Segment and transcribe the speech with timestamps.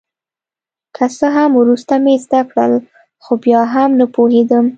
[0.95, 2.73] که څه هم وروسته مې زده کړل
[3.23, 4.65] خو بیا هم نه په پوهېدم.